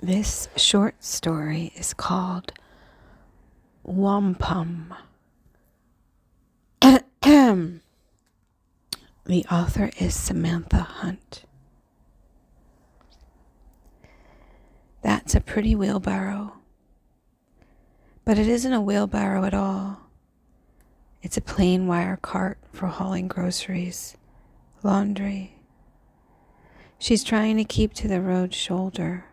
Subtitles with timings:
[0.00, 2.52] This short story is called
[3.82, 4.94] Wampum.
[6.80, 7.82] the
[9.50, 11.42] author is Samantha Hunt.
[15.02, 16.52] That's a pretty wheelbarrow.
[18.24, 19.98] But it isn't a wheelbarrow at all.
[21.22, 24.16] It's a plain wire cart for hauling groceries,
[24.84, 25.56] laundry.
[27.00, 29.24] She's trying to keep to the road shoulder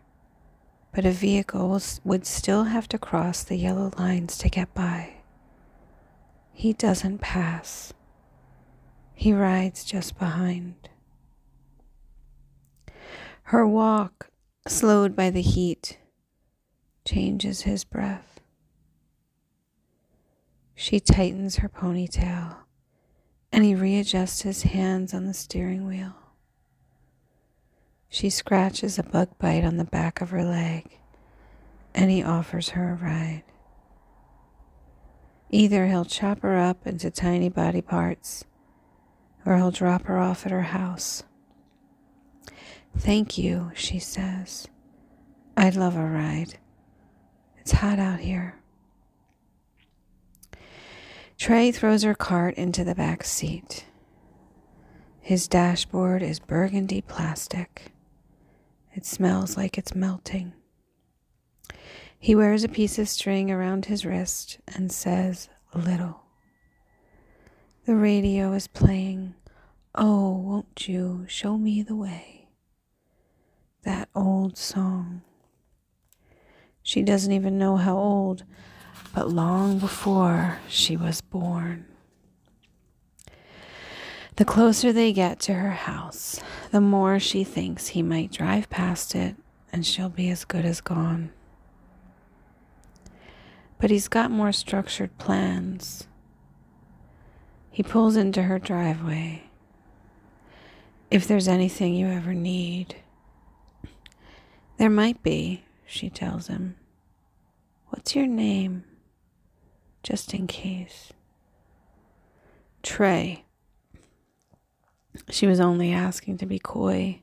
[0.95, 5.09] but a vehicle would still have to cross the yellow lines to get by.
[6.54, 7.94] He doesn't pass.
[9.13, 10.88] He rides just behind.
[13.44, 14.30] Her walk,
[14.70, 15.98] slowed by the heat,
[17.04, 18.40] changes his breath.
[20.76, 22.55] She tightens her ponytail,
[23.52, 26.13] and he readjusts his hands on the steering wheel.
[28.16, 30.99] She scratches a bug bite on the back of her leg,
[31.94, 33.44] and he offers her a ride.
[35.49, 38.46] Either he'll chop her up into tiny body parts,
[39.46, 41.24] or he'll drop her off at her house.
[42.98, 44.70] Thank you, she says.
[45.58, 46.58] I'd love a ride.
[47.58, 48.55] It's hot out here.
[51.38, 53.84] Trey throws her cart into the back seat.
[55.20, 57.91] His dashboard is burgundy plastic.
[58.96, 60.54] It smells like it's melting.
[62.18, 66.22] He wears a piece of string around his wrist and says, Little.
[67.85, 69.35] The radio is playing,
[69.94, 72.47] Oh, won't you show me the way?
[73.84, 75.24] That old song.
[76.81, 78.46] She doesn't even know how old,
[79.13, 81.85] but long before she was born.
[84.38, 86.41] The closer they get to her house,
[86.72, 89.38] the more she thinks he might drive past it
[89.72, 91.31] and she'll be as good as gone.
[93.80, 96.08] But he's got more structured plans.
[97.72, 99.44] He pulls into her driveway.
[101.09, 102.96] If there's anything you ever need,
[104.78, 106.76] there might be, she tells him.
[107.88, 108.84] What's your name?
[110.04, 111.14] Just in case.
[112.84, 113.45] Trey.
[115.30, 117.22] She was only asking to be coy.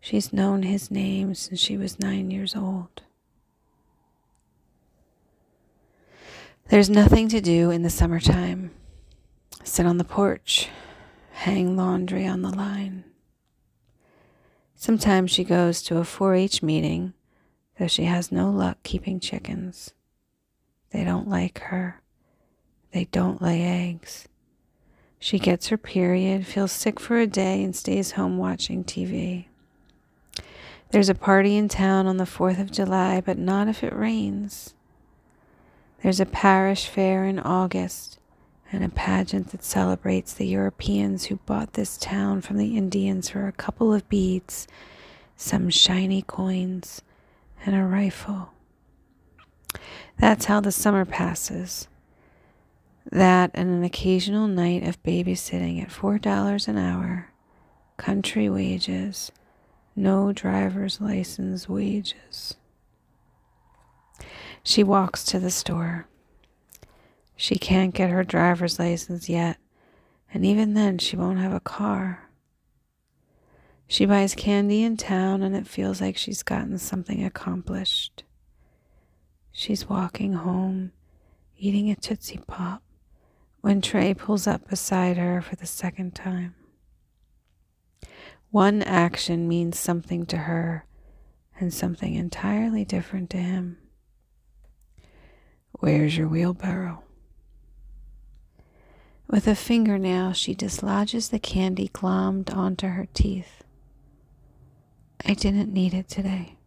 [0.00, 3.02] She's known his name since she was nine years old.
[6.68, 8.70] There's nothing to do in the summertime.
[9.62, 10.68] Sit on the porch,
[11.32, 13.04] hang laundry on the line.
[14.74, 17.14] Sometimes she goes to a 4 H meeting,
[17.78, 19.94] though she has no luck keeping chickens.
[20.90, 22.02] They don't like her.
[22.92, 24.28] They don't lay eggs.
[25.24, 29.46] She gets her period, feels sick for a day, and stays home watching TV.
[30.90, 34.74] There's a party in town on the 4th of July, but not if it rains.
[36.02, 38.18] There's a parish fair in August
[38.70, 43.48] and a pageant that celebrates the Europeans who bought this town from the Indians for
[43.48, 44.68] a couple of beads,
[45.38, 47.00] some shiny coins,
[47.64, 48.52] and a rifle.
[50.18, 51.88] That's how the summer passes.
[53.10, 57.32] That and an occasional night of babysitting at $4 an hour,
[57.96, 59.30] country wages,
[59.94, 62.56] no driver's license wages.
[64.62, 66.06] She walks to the store.
[67.36, 69.58] She can't get her driver's license yet,
[70.32, 72.30] and even then she won't have a car.
[73.86, 78.24] She buys candy in town and it feels like she's gotten something accomplished.
[79.52, 80.92] She's walking home,
[81.56, 82.82] eating a Tootsie Pop
[83.64, 86.54] when Trey pulls up beside her for the second time.
[88.50, 90.84] One action means something to her
[91.58, 93.78] and something entirely different to him.
[95.80, 97.04] Where's your wheelbarrow?
[99.30, 103.64] With a fingernail, she dislodges the candy glommed onto her teeth.
[105.24, 106.58] I didn't need it today.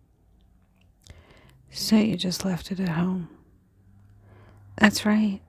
[1.70, 3.30] So you just left it at home.
[4.80, 5.42] That's right.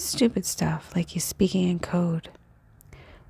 [0.00, 2.30] Stupid stuff like he's speaking in code.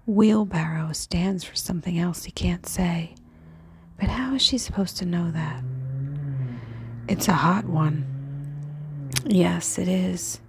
[0.06, 3.16] Wheelbarrow stands for something else he can't say.
[3.98, 5.64] But how is she supposed to know that?
[7.08, 8.06] It's a hot one.
[9.26, 10.40] Yes, it is.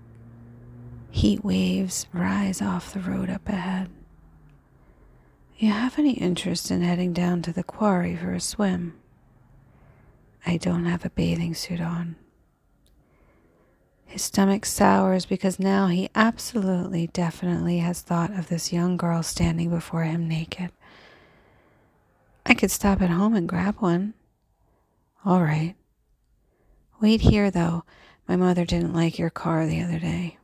[1.10, 3.90] Heat waves rise off the road up ahead.
[5.58, 8.94] You have any interest in heading down to the quarry for a swim?
[10.46, 12.16] I don't have a bathing suit on.
[14.12, 19.70] His stomach sours because now he absolutely, definitely has thought of this young girl standing
[19.70, 20.70] before him naked.
[22.46, 24.14] I could stop at home and grab one.
[25.24, 25.76] All right.
[27.00, 27.86] Wait here, though.
[28.28, 30.38] My mother didn't like your car the other day.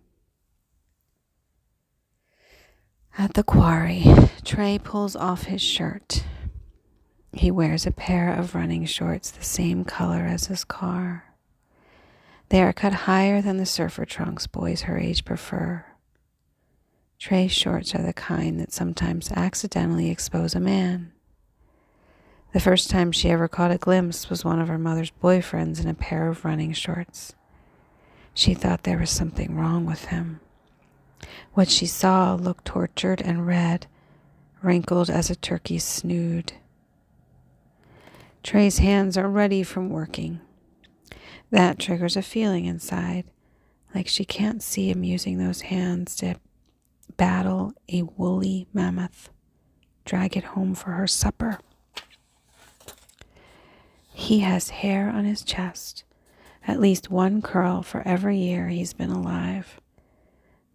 [3.18, 4.06] At the quarry,
[4.46, 6.24] Trey pulls off his shirt.
[7.34, 11.27] He wears a pair of running shorts the same color as his car.
[12.50, 15.86] They are cut higher than the surfer trunks boys her age prefer.
[17.20, 21.12] Trey's shorts are the kind that sometimes accidentally expose a man.
[22.54, 25.88] The first time she ever caught a glimpse was one of her mother's boyfriends in
[25.88, 27.36] a pair of running shorts.
[28.34, 30.40] She thought there was something wrong with him.
[31.54, 33.88] What she saw looked tortured and red,
[34.62, 36.54] wrinkled as a turkey's snood.
[38.44, 40.40] Trey's hands are ruddy from working.
[41.52, 43.26] That triggers a feeling inside,
[43.96, 46.36] like she can't see him using those hands to
[47.16, 49.30] battle a woolly mammoth,
[50.06, 51.60] drag it home for her supper.
[54.14, 56.04] He has hair on his chest,
[56.68, 59.80] at least one curl for every year he's been alive.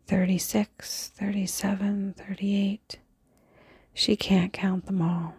[0.06, 2.98] 36, 37, 38.
[3.94, 5.34] She can't count them all.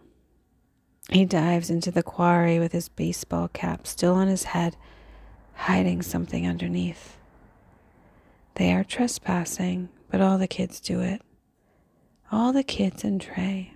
[1.10, 4.76] He dives into the quarry with his baseball cap still on his head,
[5.54, 7.16] hiding something underneath.
[8.56, 11.22] They are trespassing, but all the kids do it.
[12.30, 13.74] All the kids in Trey.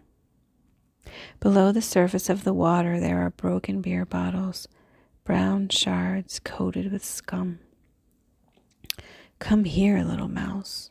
[1.40, 4.68] Below the surface of the water, there are broken beer bottles,
[5.24, 7.60] brown shards coated with scum.
[9.38, 10.90] Come here, little mouse.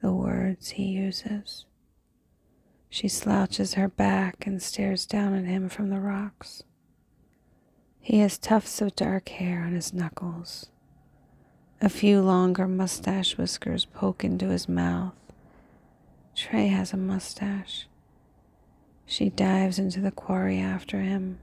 [0.00, 1.66] The words he uses.
[2.88, 6.62] She slouches her back and stares down at him from the rocks.
[8.04, 10.66] He has tufts of dark hair on his knuckles.
[11.80, 15.14] A few longer mustache whiskers poke into his mouth.
[16.36, 17.88] Trey has a mustache.
[19.06, 21.38] She dives into the quarry after him.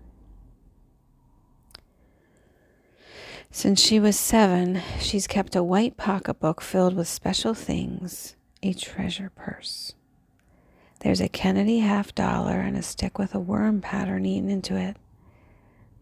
[3.50, 9.32] Since she was seven, she's kept a white pocketbook filled with special things, a treasure
[9.36, 9.96] purse.
[11.00, 14.98] There's a Kennedy half dollar and a stick with a worm pattern eaten into it.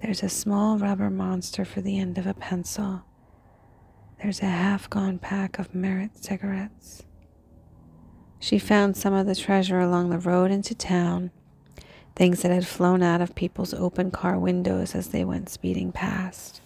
[0.10, 3.04] There's a small rubber monster for the end of a pencil.
[4.20, 7.04] There's a half gone pack of Merit cigarettes.
[8.40, 11.30] She found some of the treasure along the road into town,
[12.16, 16.60] things that had flown out of people's open car windows as they went speeding past.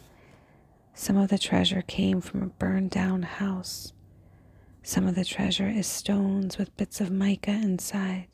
[0.93, 3.91] Some of the treasure came from a burned down house.
[4.83, 8.27] Some of the treasure is stones with bits of mica inside.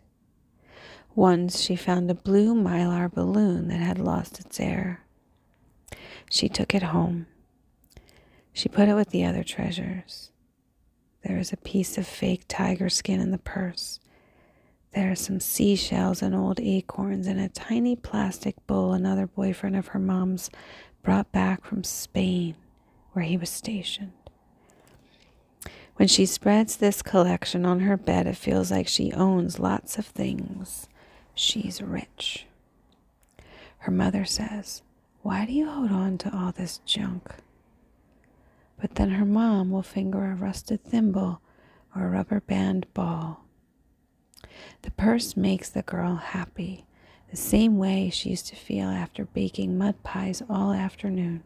[1.19, 5.01] Once she found a blue mylar balloon that had lost its air.
[6.29, 7.27] She took it home.
[8.53, 10.31] She put it with the other treasures.
[11.25, 13.99] There is a piece of fake tiger skin in the purse.
[14.93, 19.87] There are some seashells and old acorns and a tiny plastic bowl another boyfriend of
[19.87, 20.49] her mom's
[21.03, 22.55] brought back from Spain,
[23.11, 24.13] where he was stationed.
[25.97, 30.05] When she spreads this collection on her bed, it feels like she owns lots of
[30.05, 30.87] things.
[31.41, 32.47] She's rich.
[33.77, 34.81] Her mother says,
[35.21, 37.31] Why do you hold on to all this junk?
[38.77, 41.39] But then her mom will finger a rusted thimble
[41.95, 43.45] or a rubber band ball.
[44.81, 46.85] The purse makes the girl happy
[47.31, 51.43] the same way she used to feel after baking mud pies all afternoon.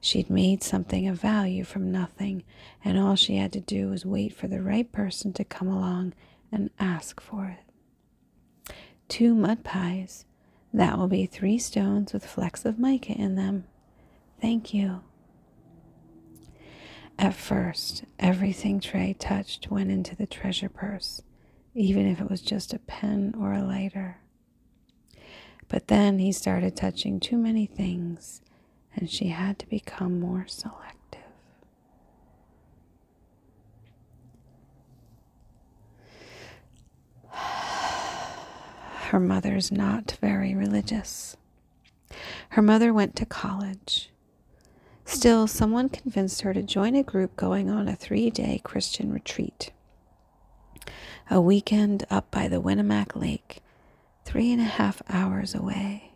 [0.00, 2.42] She'd made something of value from nothing,
[2.82, 6.14] and all she had to do was wait for the right person to come along
[6.50, 7.71] and ask for it.
[9.12, 10.24] Two mud pies.
[10.72, 13.64] That will be three stones with flecks of mica in them.
[14.40, 15.02] Thank you.
[17.18, 21.20] At first, everything Trey touched went into the treasure purse,
[21.74, 24.16] even if it was just a pen or a lighter.
[25.68, 28.40] But then he started touching too many things,
[28.96, 31.01] and she had to become more selective.
[39.12, 41.36] Her mother's not very religious.
[42.48, 44.10] Her mother went to college.
[45.04, 49.70] Still, someone convinced her to join a group going on a three day Christian retreat.
[51.30, 53.60] A weekend up by the Winnemac Lake
[54.24, 56.14] three and a half hours away.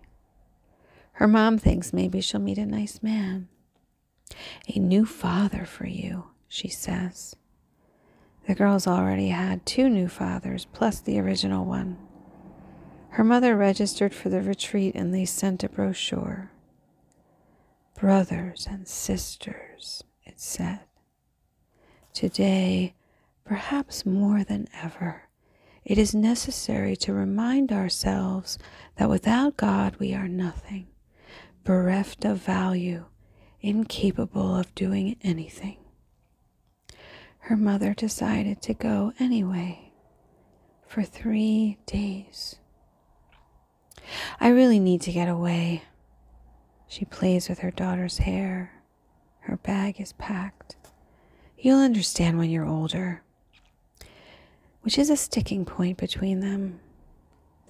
[1.12, 3.48] Her mom thinks maybe she'll meet a nice man.
[4.74, 7.36] A new father for you, she says.
[8.46, 11.98] The girl's already had two new fathers, plus the original one.
[13.16, 16.50] Her mother registered for the retreat and they sent a brochure.
[17.98, 20.80] Brothers and sisters, it said.
[22.12, 22.94] Today,
[23.42, 25.30] perhaps more than ever,
[25.82, 28.58] it is necessary to remind ourselves
[28.96, 30.88] that without God we are nothing,
[31.64, 33.06] bereft of value,
[33.62, 35.78] incapable of doing anything.
[37.38, 39.94] Her mother decided to go anyway
[40.86, 42.56] for three days.
[44.40, 45.82] I really need to get away.
[46.88, 48.72] She plays with her daughter's hair.
[49.40, 50.76] Her bag is packed.
[51.58, 53.22] You'll understand when you're older.
[54.82, 56.80] Which is a sticking point between them.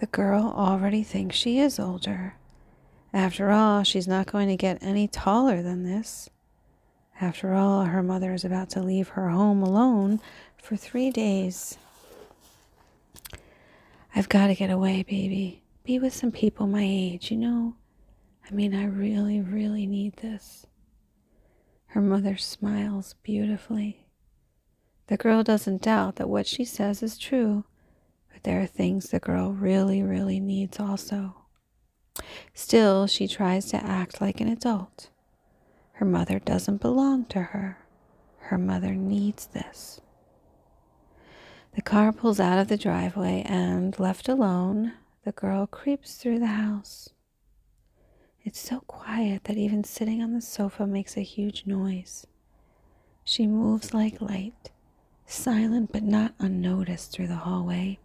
[0.00, 2.35] The girl already thinks she is older.
[3.12, 6.28] After all, she's not going to get any taller than this.
[7.19, 10.21] After all, her mother is about to leave her home alone
[10.62, 11.78] for three days.
[14.14, 15.62] I've got to get away, baby.
[15.87, 17.76] Be with some people my age, you know?
[18.45, 20.66] I mean, I really, really need this.
[21.87, 24.09] Her mother smiles beautifully.
[25.07, 27.66] The girl doesn't doubt that what she says is true,
[28.33, 31.37] but there are things the girl really, really needs also.
[32.52, 35.11] Still, she tries to act like an adult.
[35.93, 37.78] Her mother doesn't belong to her.
[38.38, 40.00] Her mother needs this.
[41.76, 44.95] The car pulls out of the driveway, and, left alone,
[45.26, 47.09] the girl creeps through the house.
[48.45, 52.28] It's so quiet that even sitting on the sofa makes a huge noise.
[53.25, 54.71] She moves like light,
[55.26, 57.99] silent but not unnoticed through the hallway,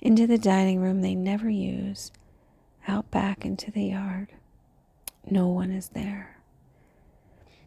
[0.00, 2.12] into the dining room they never use,
[2.86, 4.28] out back into the yard.
[5.28, 6.36] No one is there.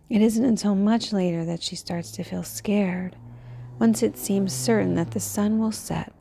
[0.10, 3.18] It isn't until much later that she starts to feel scared,
[3.78, 6.14] once it seems certain that the sun will set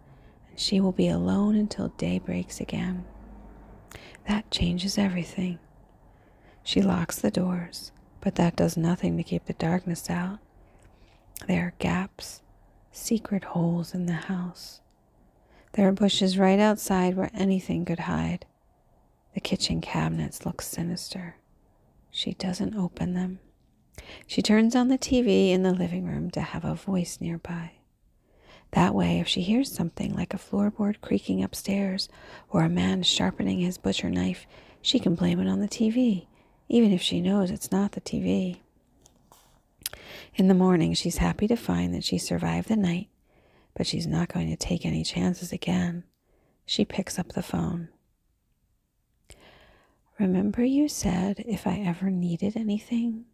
[0.59, 3.05] she will be alone until day breaks again.
[4.27, 5.61] That changes everything.
[6.65, 10.41] She locks the doors, but that does nothing to keep the darkness out.
[11.47, 12.43] There are gaps,
[12.91, 14.81] secret holes in the house.
[15.75, 18.45] There are bushes right outside where anything could hide.
[19.35, 21.37] The kitchen cabinets look sinister.
[22.11, 23.39] She doesn't open them.
[24.27, 27.78] She turns on the TV in the living room to have a voice nearby.
[28.73, 32.09] That way, if she hears something like a floorboard creaking upstairs
[32.51, 34.47] or a man sharpening his butcher knife,
[34.83, 36.27] she can blame it on the TV
[36.69, 38.59] even if she knows it's not the TV.
[40.35, 43.09] In the morning, she's happy to find that she survived the night,
[43.75, 46.05] but she's not going to take any chances again.
[46.67, 47.89] She picks up the phone.
[50.19, 53.25] Remember, you said if I ever needed anything?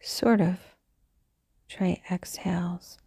[0.00, 0.58] Sort of.
[1.68, 2.98] Trey exhales,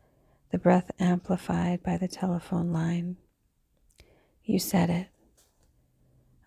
[0.52, 3.18] the breath amplified by the telephone line.
[4.44, 5.08] You said it.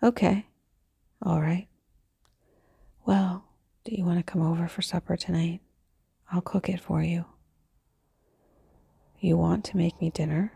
[0.02, 0.46] Okay.
[1.22, 1.68] All right.
[3.04, 3.44] Well,
[3.84, 5.60] do you want to come over for supper tonight?
[6.32, 7.26] I'll cook it for you.
[9.18, 10.54] You want to make me dinner?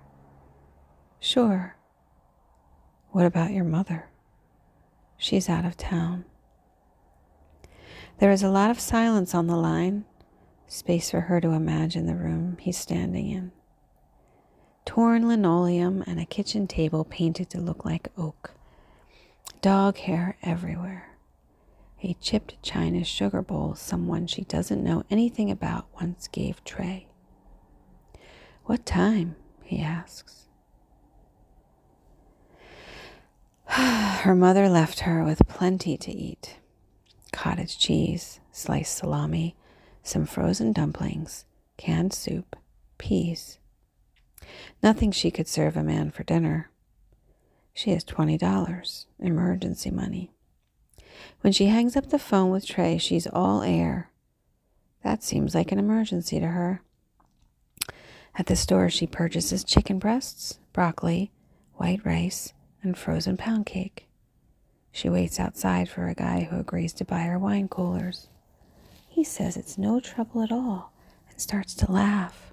[1.20, 1.76] Sure.
[3.10, 4.08] What about your mother?
[5.18, 6.24] She's out of town.
[8.18, 10.04] There is a lot of silence on the line,
[10.66, 13.52] space for her to imagine the room he's standing in.
[14.84, 18.52] Torn linoleum and a kitchen table painted to look like oak.
[19.60, 21.14] Dog hair everywhere
[22.04, 27.06] a chipped china sugar bowl someone she doesn't know anything about once gave Trey.
[28.64, 29.36] What time?
[29.62, 30.48] he asks.
[33.66, 36.58] her mother left her with plenty to eat
[37.32, 39.56] cottage cheese, sliced salami,
[40.04, 41.44] some frozen dumplings,
[41.76, 42.54] canned soup,
[42.98, 43.58] peas.
[44.82, 46.70] Nothing she could serve a man for dinner.
[47.72, 50.30] She has $20, emergency money.
[51.40, 54.10] When she hangs up the phone with Trey, she's all air.
[55.02, 56.82] That seems like an emergency to her.
[58.36, 61.30] At the store, she purchases chicken breasts, broccoli,
[61.74, 64.08] white rice, and frozen pound cake.
[64.92, 68.28] She waits outside for a guy who agrees to buy her wine coolers.
[69.14, 70.92] He says it's no trouble at all
[71.30, 72.52] and starts to laugh.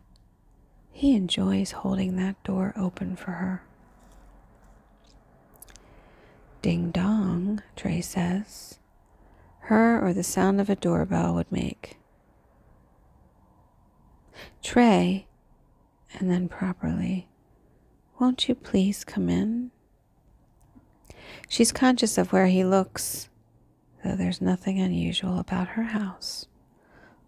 [0.92, 3.64] He enjoys holding that door open for her.
[6.62, 8.78] Ding dong, Trey says
[9.62, 11.98] her or the sound of a doorbell would make.
[14.62, 15.26] Trey,
[16.14, 17.28] and then properly,
[18.20, 19.72] won't you please come in?
[21.50, 23.30] She's conscious of where he looks,
[24.04, 26.46] though there's nothing unusual about her house.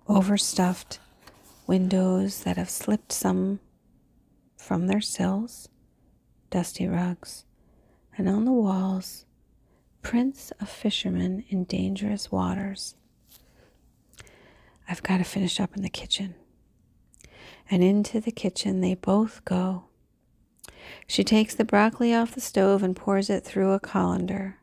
[0.07, 0.99] Overstuffed,
[1.65, 3.61] windows that have slipped some
[4.57, 5.69] from their sills,
[6.49, 7.45] dusty rugs,
[8.17, 9.25] and on the walls,
[10.01, 12.95] prints of fishermen in dangerous waters.
[14.89, 16.35] I've got to finish up in the kitchen.
[17.71, 19.85] And into the kitchen they both go.
[21.07, 24.57] She takes the broccoli off the stove and pours it through a colander.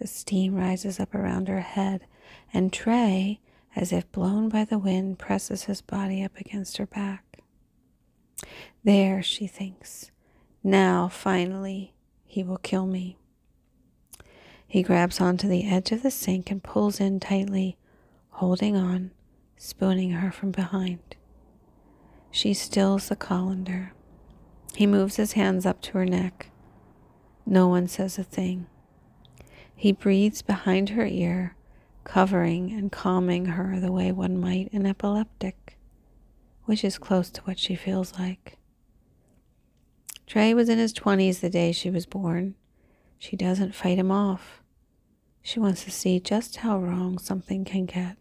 [0.00, 2.06] The steam rises up around her head,
[2.52, 3.40] and Trey,
[3.76, 7.40] as if blown by the wind, presses his body up against her back.
[8.82, 10.10] There, she thinks.
[10.62, 13.16] Now, finally, he will kill me.
[14.66, 17.76] He grabs onto the edge of the sink and pulls in tightly,
[18.30, 19.12] holding on,
[19.56, 21.16] spooning her from behind.
[22.30, 23.92] She stills the colander.
[24.74, 26.50] He moves his hands up to her neck.
[27.46, 28.66] No one says a thing.
[29.76, 31.54] He breathes behind her ear,
[32.04, 35.78] covering and calming her the way one might an epileptic,
[36.64, 38.58] which is close to what she feels like.
[40.26, 42.54] Trey was in his 20s the day she was born.
[43.18, 44.62] She doesn't fight him off.
[45.42, 48.16] She wants to see just how wrong something can get.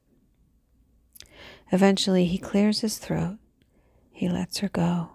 [1.71, 3.37] Eventually, he clears his throat.
[4.11, 5.11] He lets her go.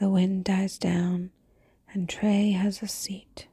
[0.00, 1.30] The wind dies down,
[1.92, 3.46] and Trey has a seat.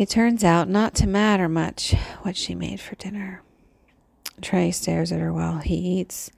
[0.00, 3.42] It turns out not to matter much what she made for dinner.
[4.40, 6.30] Trey stares at her while he eats,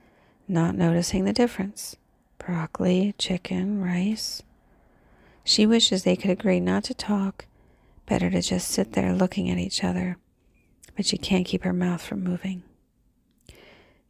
[0.48, 1.94] not noticing the difference
[2.38, 4.42] broccoli, chicken, rice.
[5.44, 7.46] She wishes they could agree not to talk,
[8.04, 10.16] better to just sit there looking at each other,
[10.96, 12.64] but she can't keep her mouth from moving.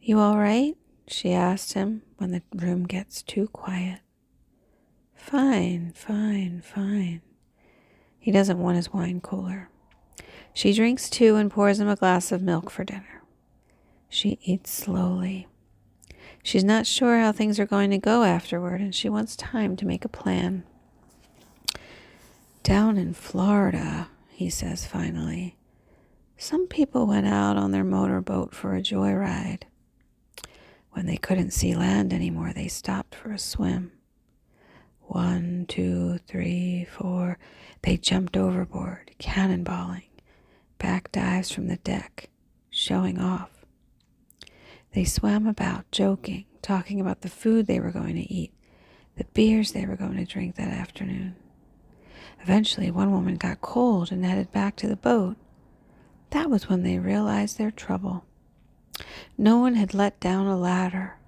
[0.01, 0.79] You all right?
[1.07, 4.01] she asked him when the room gets too quiet.
[5.15, 7.21] Fine, fine, fine.
[8.23, 9.69] He doesn't want his wine cooler.
[10.55, 13.25] She drinks two and pours him a glass of milk for dinner.
[14.09, 15.49] She eats slowly.
[16.45, 19.87] She's not sure how things are going to go afterward, and she wants time to
[19.87, 20.63] make a plan.
[22.63, 25.57] Down in Florida, he says finally,
[26.37, 29.65] some people went out on their motorboat for a joyride.
[30.93, 33.91] When they couldn't see land anymore, they stopped for a swim.
[35.13, 37.37] One, two, three, four.
[37.83, 40.09] They jumped overboard, cannonballing,
[40.79, 42.31] back dives from the deck,
[42.71, 43.51] showing off.
[44.95, 48.55] They swam about, joking, talking about the food they were going to eat,
[49.19, 51.37] the beers they were going to drink that afternoon.
[52.41, 55.37] Eventually, one woman got cold and headed back to the boat.
[56.31, 58.25] That was when they realized their trouble.
[59.37, 61.19] No one had let down a ladder.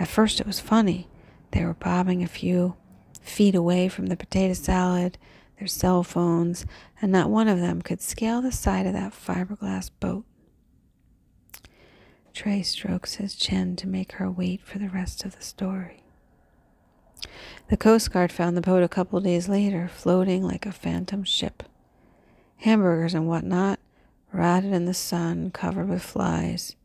[0.00, 1.06] At first, it was funny.
[1.50, 2.76] They were bobbing a few
[3.20, 5.18] feet away from the potato salad,
[5.58, 6.66] their cell phones,
[7.00, 10.24] and not one of them could scale the side of that fiberglass boat.
[12.32, 16.04] Trey strokes his chin to make her wait for the rest of the story.
[17.68, 21.64] The Coast Guard found the boat a couple days later, floating like a phantom ship.
[22.58, 23.80] Hamburgers and whatnot,
[24.32, 26.76] rotted in the sun, covered with flies,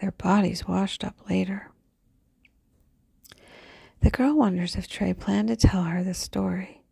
[0.00, 1.71] their bodies washed up later.
[4.02, 6.82] The girl wonders if Trey planned to tell her the story,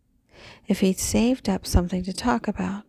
[0.67, 2.83] if he'd saved up something to talk about,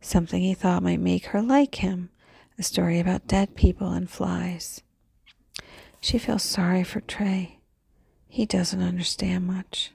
[0.00, 2.10] something he thought might make her like him,
[2.58, 4.82] a story about dead people and flies.
[6.00, 7.60] She feels sorry for Trey.
[8.26, 9.92] He doesn't understand much.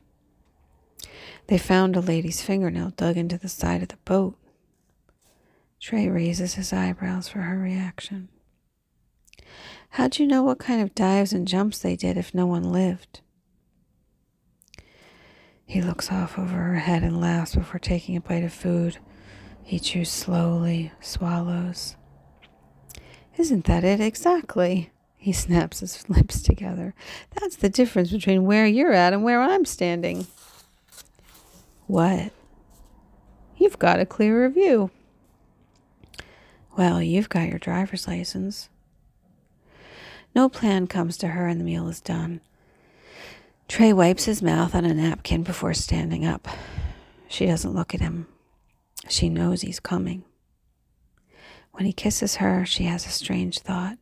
[1.48, 4.38] They found a lady's fingernail dug into the side of the boat.
[5.82, 8.30] Trey raises his eyebrows for her reaction.
[9.90, 13.20] How'd you know what kind of dives and jumps they did if no one lived?
[15.66, 18.98] He looks off over her head and laughs before taking a bite of food.
[19.64, 21.96] He chews slowly, swallows.
[23.38, 24.92] Isn't that it exactly?
[25.18, 26.94] He snaps his lips together.
[27.40, 30.28] That's the difference between where you're at and where I'm standing.
[31.88, 32.32] What?
[33.58, 34.92] You've got a clearer view.
[36.78, 38.70] Well, you've got your driver's license.
[40.36, 42.42] No plan comes to her, and the meal is done.
[43.68, 46.48] Trey wipes his mouth on a napkin before standing up.
[47.28, 48.28] She doesn't look at him.
[49.10, 50.24] She knows he's coming.
[51.72, 53.98] When he kisses her, she has a strange thought.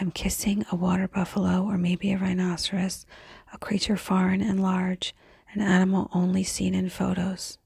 [0.00, 3.04] I'm kissing a water buffalo or maybe a rhinoceros,
[3.52, 5.14] a creature foreign and large,
[5.52, 7.58] an animal only seen in photos.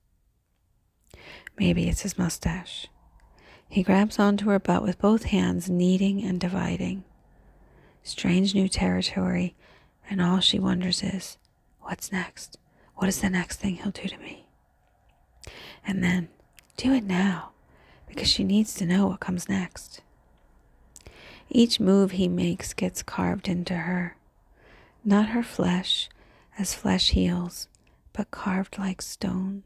[1.59, 2.89] Maybe it's his mustache.
[3.69, 7.05] He grabs onto her butt with both hands, kneading and dividing.
[8.03, 9.55] Strange new territory,
[10.09, 11.39] and all she wonders is,
[11.81, 12.59] what's next?
[12.95, 14.47] What is the next thing he'll do to me?
[15.87, 16.29] And then,
[16.77, 17.53] do it now
[18.07, 20.01] because she needs to know what comes next.
[21.51, 24.17] Each move he makes gets carved into her,
[25.05, 26.09] not her flesh,
[26.59, 27.69] as flesh heals,
[28.13, 29.63] but carved like stone.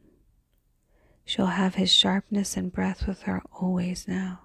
[1.24, 4.40] She'll have his sharpness and breath with her always now.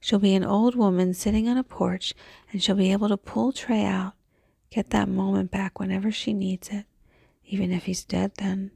[0.00, 2.14] She'll be an old woman sitting on a porch,
[2.52, 4.14] and she'll be able to pull Trey out,
[4.70, 6.86] get that moment back whenever she needs it,
[7.44, 8.70] even if he's dead then.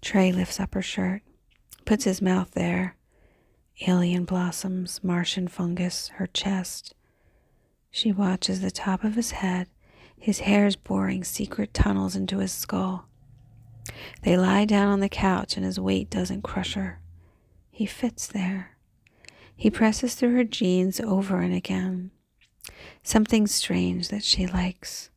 [0.00, 1.22] Trey lifts up her shirt,
[1.84, 2.96] puts his mouth there.
[3.86, 6.94] Alien blossoms, Martian fungus, her chest.
[7.90, 9.68] She watches the top of his head,
[10.18, 13.06] his hairs boring secret tunnels into his skull.
[14.22, 17.00] They lie down on the couch and his weight doesn't crush her.
[17.70, 18.76] He fits there.
[19.56, 22.10] He presses through her jeans over and again.
[23.02, 25.10] Something strange that she likes.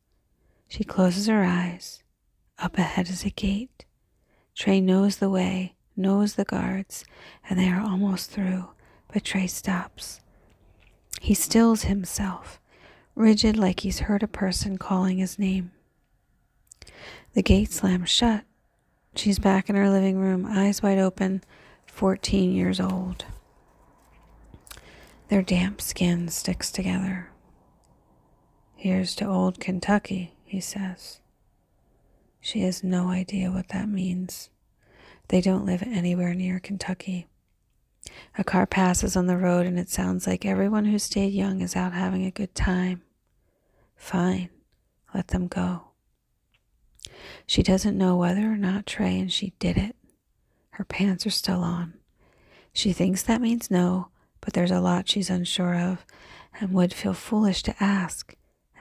[0.68, 2.04] She closes her eyes.
[2.60, 3.86] Up ahead is a gate.
[4.56, 7.06] Trey knows the way, knows the guards,
[7.50, 8.70] and they are almost through,
[9.14, 10.20] but Trey stops.
[11.22, 12.60] He stills himself,
[13.16, 15.72] rigid like he's heard a person calling his name.
[17.34, 18.44] The gate slams shut.
[19.16, 21.44] She's back in her living room, eyes wide open,
[21.86, 23.26] 14 years old.
[25.30, 27.30] Their damp skin sticks together.
[28.80, 31.20] Here's to old Kentucky, he says.
[32.40, 34.52] She has no idea what that means.
[35.30, 37.26] They don't live anywhere near Kentucky.
[38.38, 41.76] A car passes on the road and it sounds like everyone who stayed young is
[41.76, 43.02] out having a good time.
[43.96, 44.50] Fine,
[45.12, 45.88] let them go.
[47.48, 49.96] She doesn't know whether or not Trey and she did it.
[50.70, 51.96] Her pants are still on.
[52.74, 54.10] She thinks that means no,
[54.40, 56.06] but there's a lot she's unsure of
[56.62, 58.36] and would feel foolish to ask,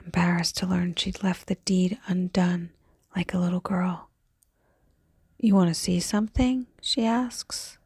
[0.07, 2.69] embarrassed to learn she'd left the deed undone
[3.13, 4.09] like a little girl.
[5.37, 6.65] You want to see something?
[6.81, 7.77] she asks.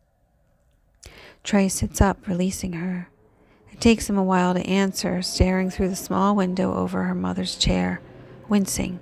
[1.44, 3.10] Trey sits up, releasing her.
[3.72, 7.56] It takes him a while to answer, staring through the small window over her mother's
[7.56, 8.02] chair,
[8.48, 9.00] wincing.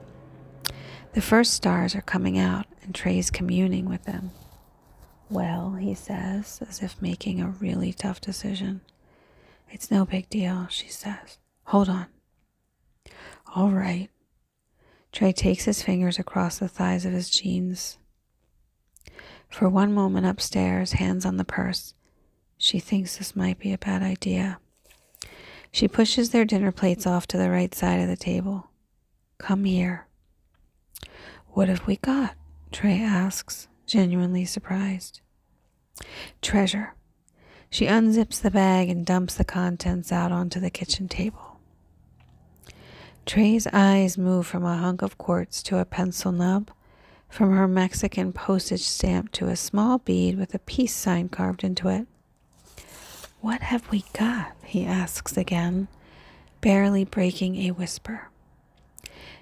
[1.12, 4.32] The first stars are coming out, and Trey's communing with them.
[5.30, 8.80] Well, he says, as if making a really tough decision.
[9.70, 11.38] It's no big deal, she says.
[11.66, 12.06] Hold on.
[13.56, 14.10] All right.
[15.12, 17.98] Trey takes his fingers across the thighs of his jeans.
[19.50, 21.96] For one moment upstairs, hands on the purse,
[22.58, 24.60] she thinks this might be a bad idea.
[25.72, 28.70] She pushes their dinner plates off to the right side of the table.
[29.40, 30.08] Come here.
[31.48, 32.36] What have we got?
[32.72, 35.22] Trey asks, genuinely surprised.
[36.42, 36.94] Treasure.
[37.72, 41.49] She unzips the bag and dumps the contents out onto the kitchen table.
[43.30, 46.72] Trey's eyes move from a hunk of quartz to a pencil nub,
[47.30, 51.90] from her Mexican postage stamp to a small bead with a peace sign carved into
[51.90, 52.08] it.
[53.40, 54.54] What have we got?
[54.64, 55.90] he asks again,
[56.60, 58.30] barely breaking a whisper.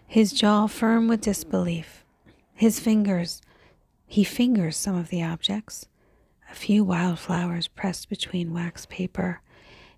[0.05, 2.03] His jaw firm with disbelief.
[2.55, 3.41] His fingers,
[4.05, 5.87] he fingers some of the objects.
[6.51, 9.39] A few wildflowers pressed between wax paper,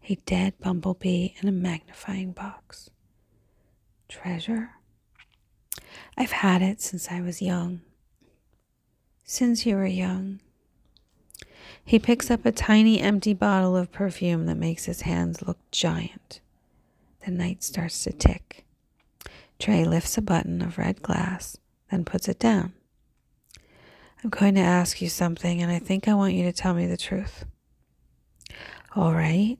[0.07, 2.91] a dead bumblebee, and a magnifying box
[4.09, 4.71] treasure.
[6.17, 7.81] I've had it since I was young.
[9.23, 10.41] Since you were young.
[11.85, 16.41] He picks up a tiny empty bottle of perfume that makes his hands look giant.
[17.25, 18.65] The night starts to tick.
[19.59, 21.57] Trey lifts a button of red glass,
[21.91, 22.73] then puts it down.
[24.23, 26.87] I'm going to ask you something, and I think I want you to tell me
[26.87, 27.45] the truth.
[28.95, 29.57] All right.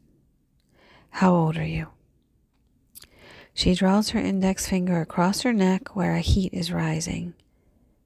[1.12, 1.88] How old are you?
[3.60, 7.34] She draws her index finger across her neck where a heat is rising.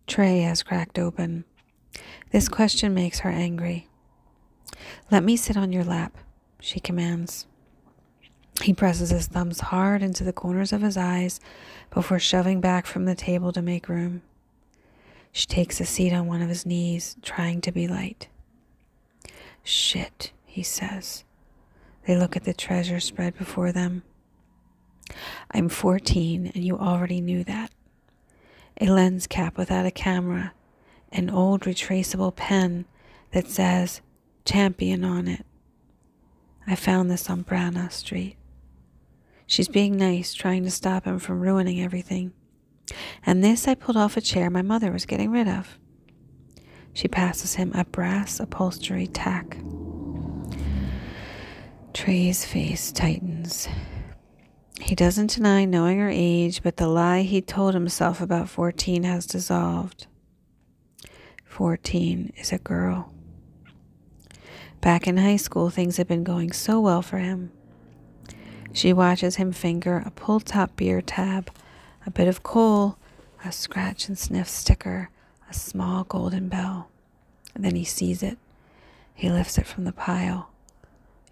[0.07, 1.45] Trey has cracked open.
[2.31, 3.87] This question makes her angry.
[5.11, 6.17] Let me sit on your lap,
[6.59, 7.45] she commands.
[8.63, 11.39] He presses his thumbs hard into the corners of his eyes
[11.91, 14.23] before shoving back from the table to make room.
[15.31, 18.27] She takes a seat on one of his knees, trying to be light.
[19.63, 21.23] Shit, he says.
[22.07, 24.01] They look at the treasure spread before them.
[25.53, 27.71] I'm 14 and you already knew that.
[28.81, 30.53] A lens cap without a camera,
[31.11, 32.85] an old retraceable pen
[33.31, 34.01] that says
[34.45, 35.45] champion on it.
[36.65, 38.37] I found this on Brana Street.
[39.45, 42.31] She's being nice, trying to stop him from ruining everything.
[43.25, 45.77] And this I pulled off a chair my mother was getting rid of.
[46.93, 49.57] She passes him a brass upholstery tack.
[51.93, 53.67] Trey's face tightens.
[54.83, 59.25] He doesn't deny knowing her age, but the lie he told himself about 14 has
[59.25, 60.07] dissolved.
[61.45, 63.13] 14 is a girl.
[64.81, 67.53] Back in high school, things had been going so well for him.
[68.73, 71.49] She watches him finger a pull top beer tab,
[72.05, 72.97] a bit of coal,
[73.45, 75.09] a scratch and sniff sticker,
[75.49, 76.89] a small golden bell.
[77.55, 78.37] And then he sees it.
[79.13, 80.49] He lifts it from the pile.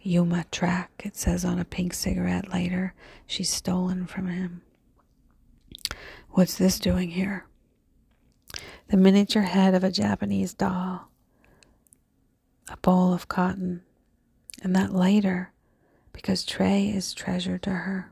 [0.02, 2.94] Yuma track, it says on a pink cigarette lighter
[3.28, 4.62] she's stolen from him.
[6.30, 7.46] What's this doing here?
[8.92, 11.10] the miniature head of a Japanese doll,
[12.68, 13.82] a bowl of cotton,
[14.62, 15.54] and that lighter
[16.12, 18.12] because Trey is treasure to her.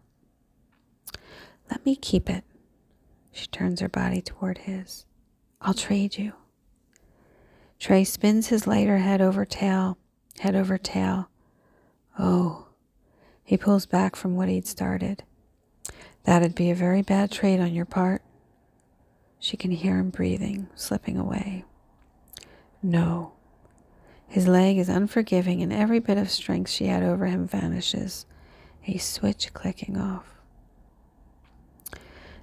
[1.69, 2.45] Let me keep it.
[3.33, 5.05] She turns her body toward his.
[5.61, 6.31] I'll trade you.
[7.77, 9.97] Trey spins his lighter head over tail,
[10.39, 11.29] head over tail.
[12.19, 12.67] Oh,
[13.45, 15.23] he pulls back from what he'd started.
[16.25, 18.21] That'd be a very bad trade on your part.
[19.39, 21.63] She can hear him breathing, slipping away.
[22.83, 23.31] No.
[24.27, 28.25] His leg is unforgiving, and every bit of strength she had over him vanishes,
[28.85, 30.25] a switch clicking off.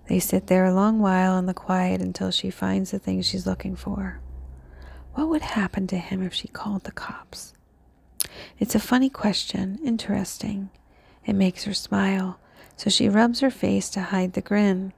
[0.08, 3.46] They sit there a long while in the quiet until she finds the thing she's
[3.46, 4.20] looking for.
[5.12, 7.52] What would happen to him if she called the cops?
[8.58, 10.70] It's a funny question, interesting.
[11.24, 12.38] It makes her smile,
[12.76, 14.92] so she rubs her face to hide the grin.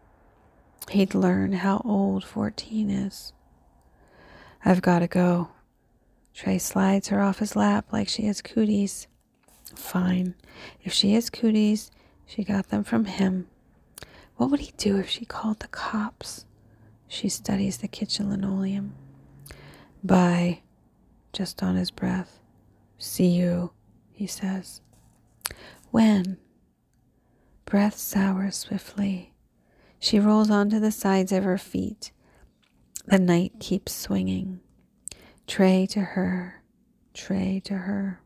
[0.90, 3.32] He'd learn how old 14 is.
[4.64, 5.48] I've got to go.
[6.34, 9.06] Trey slides her off his lap like she has cooties.
[9.74, 10.34] Fine.
[10.82, 11.90] If she has cooties,
[12.26, 13.48] she got them from him.
[14.36, 16.44] What would he do if she called the cops?
[17.08, 18.94] She studies the kitchen linoleum.
[20.04, 20.60] Bye.
[21.32, 22.38] Just on his breath.
[22.98, 23.72] See you,
[24.12, 24.80] he says.
[25.90, 26.38] When?
[27.64, 29.32] Breath sours swiftly.
[30.00, 32.12] She rolls onto the sides of her feet.
[33.06, 34.60] The night keeps swinging.
[35.46, 36.62] Trey to her,
[37.14, 38.20] Trey to her.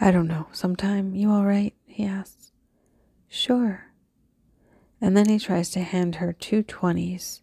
[0.00, 1.14] I don't know, sometime.
[1.14, 1.74] You all right?
[1.86, 2.52] he asks.
[3.28, 3.86] Sure.
[5.00, 7.42] And then he tries to hand her two twenties.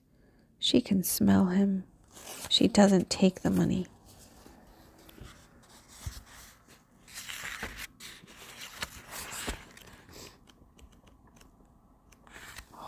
[0.60, 1.84] She can smell him.
[2.50, 3.88] She doesn't take the money.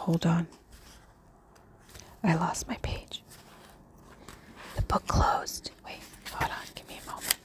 [0.08, 0.48] Hold on.
[2.24, 3.22] I lost my page.
[4.78, 5.72] The book closed.
[5.86, 6.00] Wait,
[6.32, 6.66] hold on.
[6.76, 7.38] Give me a moment.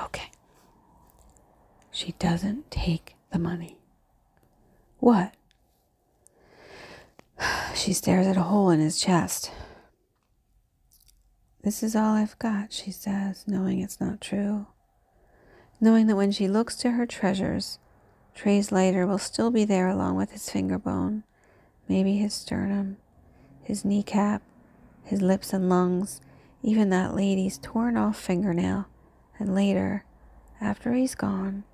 [0.00, 0.30] Okay.
[1.90, 3.76] She doesn't take the money.
[4.98, 5.34] What?
[7.74, 9.52] She stares at a hole in his chest.
[11.62, 14.66] This is all I've got, she says, knowing it's not true
[15.80, 17.78] knowing that when she looks to her treasures,
[18.34, 21.24] Trey's lighter will still be there along with his finger bone,
[21.88, 22.96] maybe his sternum,
[23.62, 24.42] his kneecap,
[25.04, 26.20] his lips and lungs,
[26.62, 28.86] even that lady's torn off fingernail,
[29.38, 30.04] and later,
[30.60, 31.64] after he's gone,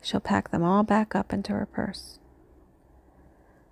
[0.00, 2.18] she'll pack them all back up into her purse.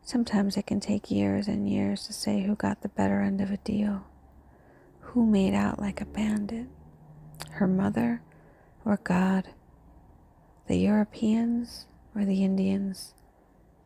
[0.02, 3.50] Sometimes it can take years and years to say who got the better end of
[3.50, 4.06] a deal,
[5.00, 6.66] who made out like a bandit,
[7.52, 8.22] her mother
[8.84, 9.48] or God
[10.70, 13.12] the Europeans or the Indians,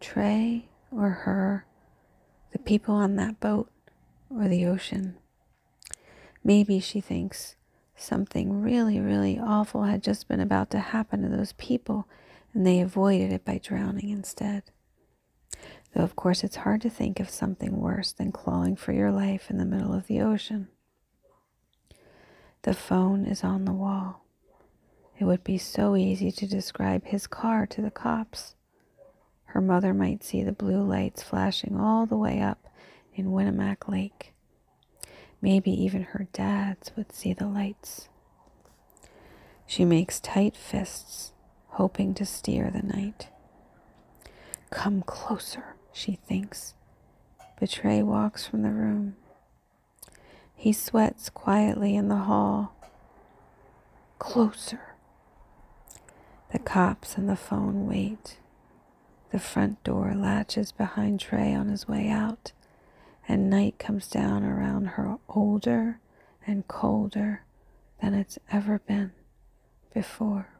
[0.00, 1.64] Trey or her,
[2.52, 3.70] the people on that boat
[4.28, 5.16] or the ocean.
[6.44, 7.56] Maybe she thinks
[7.96, 12.06] something really, really awful had just been about to happen to those people
[12.52, 14.64] and they avoided it by drowning instead.
[15.94, 19.48] Though, of course, it's hard to think of something worse than clawing for your life
[19.48, 20.68] in the middle of the ocean.
[22.60, 24.23] The phone is on the wall.
[25.24, 28.56] It would be so easy to describe his car to the cops.
[29.46, 32.68] Her mother might see the blue lights flashing all the way up
[33.14, 34.34] in Winnemac Lake.
[35.40, 38.10] Maybe even her dad's would see the lights.
[39.66, 41.32] She makes tight fists,
[41.68, 43.28] hoping to steer the night.
[44.68, 46.74] Come closer, she thinks.
[47.58, 49.16] Betray walks from the room.
[50.54, 52.74] He sweats quietly in the hall.
[54.18, 54.93] Closer.
[56.54, 58.38] The cops and the phone wait.
[59.32, 62.52] The front door latches behind Trey on his way out,
[63.26, 65.98] and night comes down around her older
[66.46, 67.42] and colder
[68.00, 69.10] than it's ever been
[69.92, 70.53] before.